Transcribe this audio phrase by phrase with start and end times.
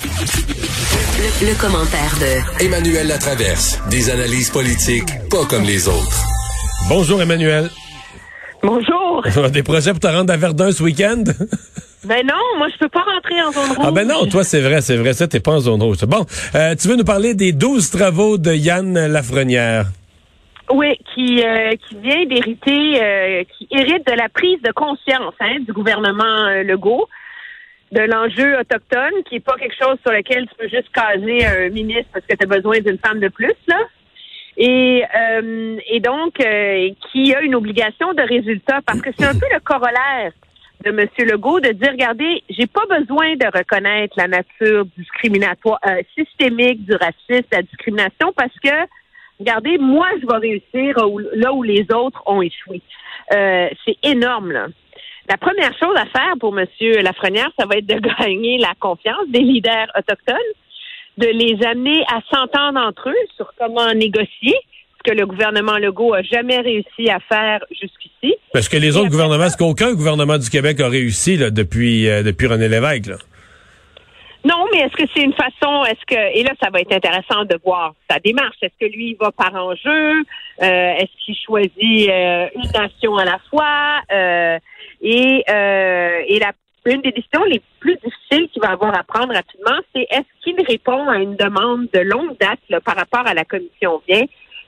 [0.00, 3.80] Le, le commentaire de Emmanuel Latraverse.
[3.90, 6.24] Des analyses politiques pas comme les autres.
[6.88, 7.68] Bonjour Emmanuel.
[8.62, 9.24] Bonjour.
[9.52, 11.24] Des projets pour te rendre à Verdun ce week-end?
[12.04, 13.86] Ben non, moi je peux pas rentrer en zone rouge.
[13.88, 15.98] Ah ben non, toi c'est vrai, c'est vrai, ça t'es pas en zone rouge.
[16.06, 16.24] Bon,
[16.54, 19.86] euh, tu veux nous parler des 12 travaux de Yann Lafrenière?
[20.72, 25.56] Oui, qui euh, qui vient d'hériter, euh, qui hérite de la prise de conscience hein,
[25.66, 27.08] du gouvernement euh, Legault
[27.92, 31.68] de l'enjeu autochtone, qui est pas quelque chose sur lequel tu peux juste caser un
[31.70, 33.80] ministre parce que tu as besoin d'une femme de plus là.
[34.58, 39.34] Et, euh, et donc, euh, qui a une obligation de résultat, parce que c'est un
[39.34, 40.32] peu le corollaire
[40.84, 41.08] de M.
[41.30, 46.94] Legault de dire, regardez, j'ai pas besoin de reconnaître la nature discriminatoire, euh, systémique du
[46.94, 48.86] racisme, la discrimination, parce que,
[49.38, 50.96] regardez, moi, je vais réussir
[51.34, 52.82] là où les autres ont échoué.
[53.32, 54.66] Euh, c'est énorme, là.
[55.28, 56.66] La première chose à faire pour M.
[57.02, 60.36] Lafrenière, ça va être de gagner la confiance des leaders autochtones
[61.18, 64.54] de les amener à s'entendre entre eux sur comment négocier,
[64.98, 68.36] ce que le gouvernement Legault a jamais réussi à faire jusqu'ici.
[68.52, 72.22] Parce que les autres gouvernements, est-ce qu'aucun gouvernement du Québec a réussi là, depuis, euh,
[72.22, 73.06] depuis René Lévesque?
[73.06, 73.16] Là?
[74.72, 77.58] Mais est-ce que c'est une façon, est-ce que, et là, ça va être intéressant de
[77.64, 78.56] voir sa démarche.
[78.62, 80.20] Est-ce que lui, il va par enjeu?
[80.62, 84.00] Euh, est-ce qu'il choisit euh, une nation à la fois?
[84.12, 84.58] Euh,
[85.00, 86.52] et, euh, et la
[86.86, 90.56] une des décisions les plus difficiles qu'il va avoir à prendre rapidement, c'est est-ce qu'il
[90.66, 94.22] répond à une demande de longue date là, par rapport à la commission vient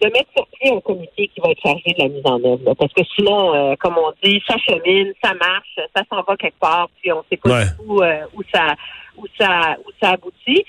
[0.00, 2.60] de mettre sur pied un comité qui va être chargé de la mise en œuvre.
[2.64, 2.74] là?
[2.74, 6.58] Parce que sinon, euh, comme on dit, ça chemine, ça marche, ça s'en va quelque
[6.58, 7.64] part, puis on sait pas Ouais.
[7.64, 8.74] du tout euh, où ça
[9.16, 10.64] où ça où ça aboutit.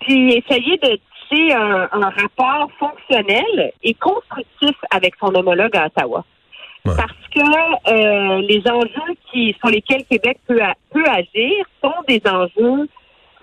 [0.00, 0.98] Puis essayer de
[1.30, 6.24] tisser un, un rapport fonctionnel et constructif avec son homologue à Ottawa.
[6.84, 6.92] Ouais.
[6.96, 12.20] Parce que euh, les enjeux qui sur lesquels Québec peut, a- peut agir sont des
[12.28, 12.88] enjeux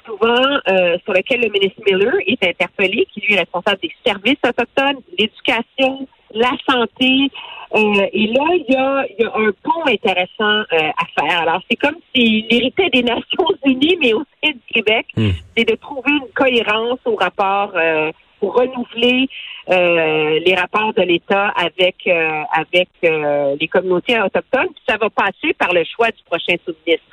[0.05, 4.39] souvent euh, sur lesquels le ministre Miller est interpellé, qui lui est responsable des services
[4.47, 7.29] autochtones, l'éducation, la santé.
[7.73, 11.41] Euh, et là, il y a, il y a un pont intéressant euh, à faire.
[11.41, 15.31] Alors, c'est comme s'il héritait des Nations Unies, mais au sein du Québec, Hmm.
[15.57, 19.27] c'est de trouver une cohérence au rapport euh, pour renouveler
[19.69, 24.69] euh, les rapports de l'État avec euh, avec euh, les communautés autochtones.
[24.73, 27.05] Puis ça va passer par le choix du prochain sous-ministre.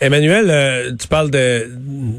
[0.00, 1.66] Emmanuel, euh, tu parles de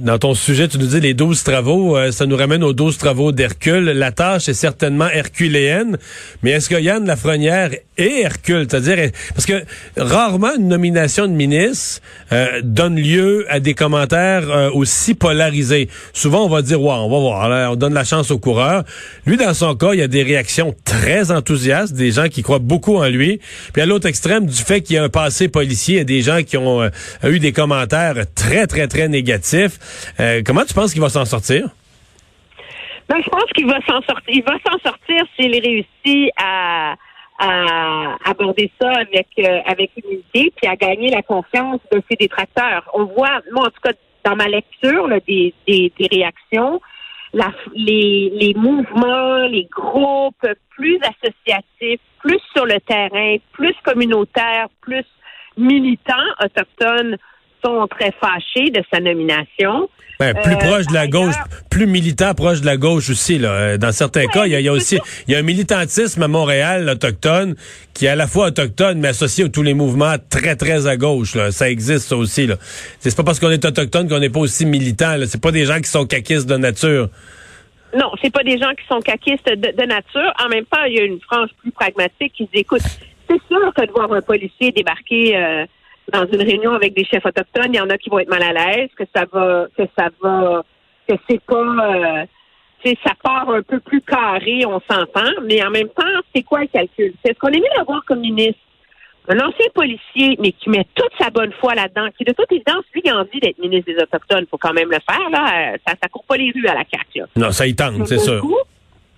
[0.01, 2.97] dans ton sujet, tu nous dis les 12 travaux, euh, ça nous ramène aux 12
[2.97, 3.85] travaux d'Hercule.
[3.85, 5.97] La tâche est certainement herculéenne,
[6.43, 8.67] mais est-ce que Yann Lafrenière est Hercule?
[8.69, 9.63] C'est-à-dire, est- parce que
[9.95, 12.01] rarement une nomination de ministre
[12.33, 15.87] euh, donne lieu à des commentaires euh, aussi polarisés.
[16.11, 18.83] Souvent, on va dire, ouais, on va voir, on donne la chance au coureur.
[19.25, 22.59] Lui, dans son cas, il y a des réactions très enthousiastes, des gens qui croient
[22.59, 23.39] beaucoup en lui.
[23.71, 26.03] Puis à l'autre extrême, du fait qu'il y a un passé policier, il y a
[26.03, 26.88] des gens qui ont
[27.23, 30.13] euh, eu des commentaires très, très, très négatifs.
[30.19, 31.69] Euh, comment tu penses qu'il va s'en sortir?
[33.07, 34.27] Ben, je pense qu'il va s'en sortir.
[34.27, 36.95] Il va s'en sortir s'il réussit à,
[38.25, 42.83] aborder ça avec euh, avec humilité, puis à gagner la confiance de ses détracteurs.
[42.93, 43.93] On voit, moi en tout cas
[44.25, 46.81] dans ma lecture des, des, réactions,
[47.73, 55.05] les, les mouvements, les groupes plus associatifs, plus sur le terrain, plus communautaires, plus
[55.59, 57.17] militants autochtones
[57.63, 59.89] sont très fâchés de sa nomination.
[60.19, 61.35] Ben, plus Euh, proche de la gauche,
[61.69, 63.37] plus militant proche de la gauche aussi.
[63.37, 63.51] Là.
[63.51, 64.97] Euh, Dans certains cas, il y a, il y a aussi
[65.27, 67.55] il y a un militantisme à Montréal autochtone
[67.93, 70.97] qui est à la fois autochtone mais associé à tous les mouvements très très à
[70.97, 71.35] gauche.
[71.35, 71.51] Là.
[71.51, 72.47] Ça existe ça aussi.
[72.47, 72.55] Là.
[72.99, 75.15] C'est pas parce qu'on est autochtone qu'on n'est pas aussi militant.
[75.15, 75.25] Là.
[75.25, 77.09] C'est pas des gens qui sont caquistes de nature.
[77.97, 80.31] Non, c'est pas des gens qui sont caquistes de, de nature.
[80.43, 82.81] En même temps, il y a une frange plus pragmatique qui dit, écoute,
[83.29, 85.65] c'est sûr que de voir un policier débarquer euh,
[86.11, 88.43] dans une réunion avec des chefs autochtones, il y en a qui vont être mal
[88.43, 90.63] à l'aise, que ça va, que ça va,
[91.07, 92.25] que c'est pas, euh,
[92.83, 96.03] tu sais, ça part un peu plus carré, on s'entend, mais en même temps,
[96.33, 97.13] c'est quoi le calcul?
[97.23, 98.59] C'est ce qu'on mieux d'avoir comme ministre
[99.29, 102.83] un ancien policier, mais qui met toute sa bonne foi là-dedans, qui de toute évidence,
[102.93, 105.73] lui, il a envie d'être ministre des Autochtones, faut quand même le faire, là.
[105.73, 107.25] Euh, Ça, ça court pas les rues à la CAQ, là.
[107.35, 108.41] Non, ça y tente, c'est sûr.
[108.41, 108.57] coup,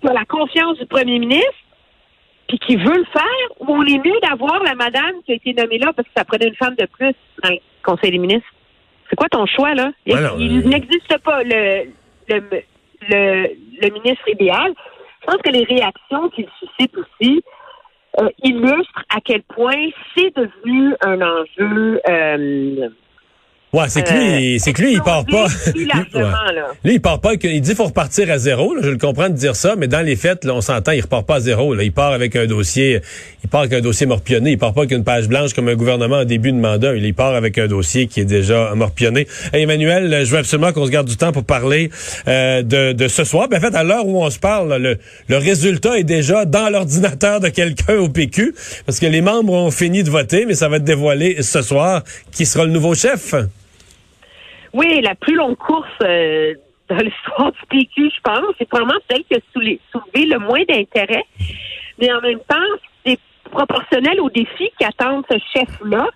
[0.02, 1.54] Tu as la confiance du premier ministre,
[2.52, 5.54] puis qui veut le faire, ou on est mieux d'avoir la madame qui a été
[5.54, 8.50] nommée là parce que ça prenait une femme de plus dans le Conseil des ministres.
[9.10, 9.92] C'est quoi ton choix, là?
[10.06, 11.92] Il, euh, n'existe pas le,
[12.28, 12.44] le,
[13.10, 13.48] le,
[13.82, 14.74] le ministre idéal.
[15.22, 17.42] Je pense que les réactions qu'il suscite aussi
[18.20, 22.90] euh, illustrent à quel point c'est devenu un enjeu euh,
[23.74, 25.48] Ouais, c'est que lui, Euh, c'est que lui, il part pas.
[25.74, 26.54] Ouais.
[26.54, 26.68] là.
[26.84, 27.32] Lui, il part pas.
[27.42, 28.74] Il dit faut repartir à zéro.
[28.76, 31.00] là, je le comprends de dire ça, mais dans les faits, là, on s'entend, il
[31.02, 31.74] repart pas à zéro.
[31.74, 31.84] Là.
[31.84, 33.00] Il part avec un dossier,
[33.44, 34.52] il part avec un dossier morpionné.
[34.52, 36.96] Il part pas avec une page blanche comme un gouvernement en début de mandat.
[36.96, 39.26] Il part avec un dossier qui est déjà morpionné.
[39.54, 41.90] Hey, Emmanuel, je veux absolument qu'on se garde du temps pour parler
[42.28, 43.48] euh, de, de ce soir.
[43.48, 44.98] Ben, en fait, à l'heure où on se parle, là, le,
[45.30, 48.54] le résultat est déjà dans l'ordinateur de quelqu'un au PQ,
[48.86, 52.04] parce que les membres ont fini de voter, mais ça va être dévoilé ce soir
[52.34, 53.34] qui sera le nouveau chef?
[54.74, 56.54] Oui, la plus longue course euh,
[56.90, 61.26] dans l'histoire du PQ, je pense, c'est probablement celle qui a soulevé le moins d'intérêt.
[62.00, 62.56] Mais en même temps,
[63.06, 63.20] c'est
[63.52, 66.08] proportionnel aux défis qui attendent ce chef-là.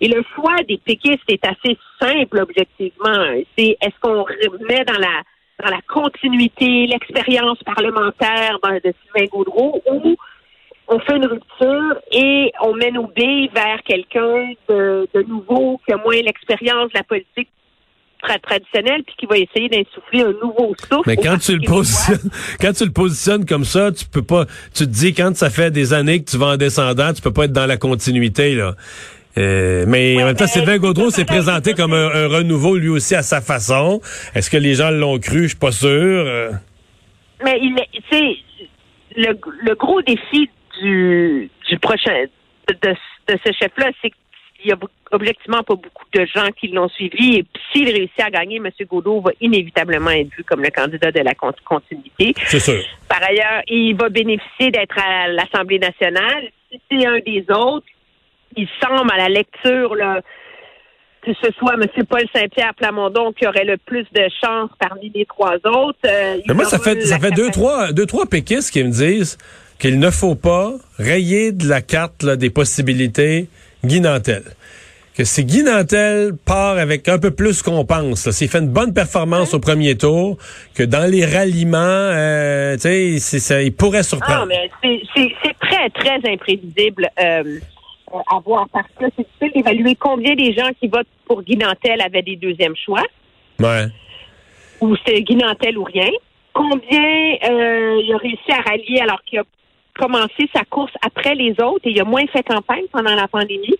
[0.00, 3.24] Et le choix des péquistes est assez simple, objectivement.
[3.56, 5.22] C'est est-ce qu'on remet dans la
[5.62, 10.16] dans la continuité l'expérience parlementaire de Sylvain Gaudreau ou
[10.88, 15.92] on fait une rupture et on mène nos billes vers quelqu'un de, de nouveau qui
[15.92, 17.48] a moins l'expérience de la politique
[18.22, 21.02] tra- traditionnelle puis qui va essayer d'insuffler un nouveau souffle.
[21.06, 22.30] Mais quand tu le positionnes,
[22.60, 25.70] quand tu le positionnes comme ça, tu peux pas, tu te dis quand ça fait
[25.70, 28.74] des années que tu vas en descendant, tu peux pas être dans la continuité, là.
[29.38, 32.90] Euh, mais en même temps, mais- Sylvain Gaudreau s'est présenté comme un, un renouveau lui
[32.90, 34.00] aussi à sa façon.
[34.34, 35.44] Est-ce que les gens l'ont cru?
[35.44, 35.88] Je suis pas sûr.
[35.90, 36.50] Euh,
[37.42, 38.36] Mais il est-
[39.16, 42.24] le, le gros défi du, du prochain
[42.68, 44.10] de, de ce chef-là, c'est
[44.62, 44.78] qu'il y a
[45.10, 47.38] objectivement pas beaucoup de gens qui l'ont suivi.
[47.38, 48.70] Et s'il réussit à gagner, M.
[48.88, 52.34] Godot va inévitablement être vu comme le candidat de la con- continuité.
[52.46, 52.82] C'est sûr.
[53.08, 56.44] Par ailleurs, il va bénéficier d'être à l'Assemblée nationale.
[56.70, 57.86] Si c'est un des autres,
[58.56, 60.20] il semble à la lecture là,
[61.22, 61.86] que ce soit M.
[62.08, 65.98] Paul Saint-Pierre Plamondon qui aurait le plus de chance parmi les trois autres.
[66.06, 69.38] Euh, il Mais moi, ça fait, ça deux, trois, deux, trois péquistes qui me disent
[69.78, 73.48] qu'il ne faut pas rayer de la carte là, des possibilités
[73.84, 74.42] Guy Nantel.
[75.16, 78.94] Que si Guy Nantel part avec un peu plus qu'on pense, s'il fait une bonne
[78.94, 80.38] performance au premier tour,
[80.74, 84.46] que dans les ralliements, euh, tu sais, c'est- ça, il pourrait Ah, surprendre.
[84.46, 87.42] mais c'est- c'est c'est très, très imprévisible euh,
[88.14, 91.56] euh, à voir parce que c'est difficile d'évaluer combien des gens qui votent pour Guy
[91.58, 93.02] Nantel avaient des deuxièmes choix
[93.60, 93.86] Ouais.
[94.80, 96.08] ou c'était Guy Nantel ou rien.
[96.54, 99.42] Combien euh, il a réussi à rallier alors qu'il a
[99.98, 103.78] commencé sa course après les autres et il a moins fait campagne pendant la pandémie.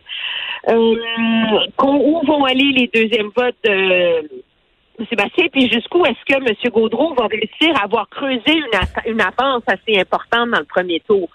[0.69, 0.95] Euh,
[1.83, 6.73] où vont aller les deuxièmes votes de Sébastien, puis jusqu'où est-ce que M.
[6.73, 8.63] Gaudreau va réussir à avoir creusé
[9.07, 11.29] une avance assez importante dans le premier tour?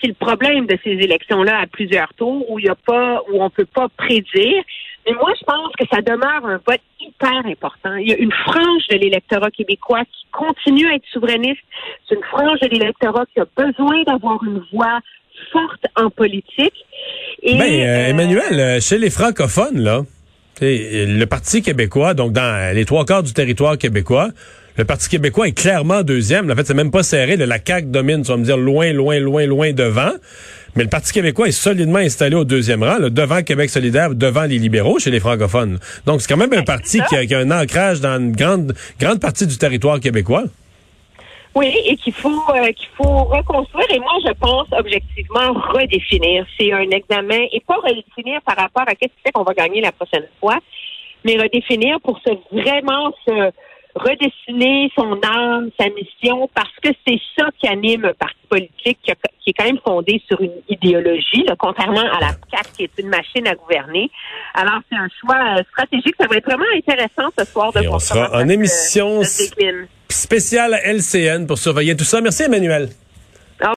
[0.00, 3.42] C'est le problème de ces élections-là à plusieurs tours où il y a pas, où
[3.42, 4.62] on peut pas prédire.
[5.06, 7.94] Mais moi, je pense que ça demeure un vote hyper important.
[7.96, 11.60] Il y a une frange de l'électorat québécois qui continue à être souverainiste.
[12.08, 15.00] C'est une frange de l'électorat qui a besoin d'avoir une voix
[15.52, 16.74] forte en politique.
[17.42, 20.02] Et, Ben, euh, euh, Emmanuel, euh, chez les francophones, là,
[20.60, 24.28] le Parti québécois, donc dans les trois quarts du territoire québécois,
[24.78, 26.48] le Parti québécois est clairement deuxième.
[26.48, 27.36] En fait, c'est même pas serré.
[27.36, 30.12] La CAQ domine, tu vas me dire, loin, loin, loin, loin devant.
[30.76, 34.44] Mais le Parti québécois est solidement installé au deuxième rang, là, devant Québec solidaire, devant
[34.44, 35.80] les libéraux chez les francophones.
[36.06, 38.72] Donc, c'est quand même un parti qui a, qui a un ancrage dans une grande,
[39.00, 40.44] grande partie du territoire québécois.
[41.56, 43.86] Oui, et qu'il faut euh, qu'il faut reconstruire.
[43.90, 46.46] Et moi, je pense objectivement redéfinir.
[46.56, 49.80] C'est un examen et pas redéfinir par rapport à qu'est-ce qui fait qu'on va gagner
[49.80, 50.58] la prochaine fois,
[51.24, 53.50] mais redéfinir pour se vraiment se
[53.94, 59.10] redessiner son âme, sa mission, parce que c'est ça qui anime un parti politique qui,
[59.10, 62.84] a- qui est quand même fondé sur une idéologie, là, contrairement à la CAQ qui
[62.84, 64.10] est une machine à gouverner.
[64.54, 66.14] Alors, c'est un choix euh, stratégique.
[66.20, 68.48] Ça va être vraiment intéressant ce soir de Et on voir sera comment ça en
[68.48, 69.22] émission
[70.08, 72.20] spéciale à LCN pour surveiller tout ça.
[72.20, 72.88] Merci, Emmanuel.